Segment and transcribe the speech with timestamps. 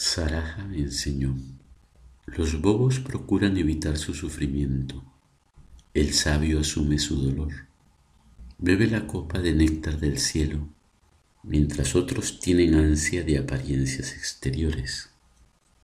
[0.00, 1.36] Saraja enseñó,
[2.26, 5.02] los bobos procuran evitar su sufrimiento,
[5.92, 7.66] el sabio asume su dolor,
[8.58, 10.68] bebe la copa de néctar del cielo,
[11.42, 15.10] mientras otros tienen ansia de apariencias exteriores.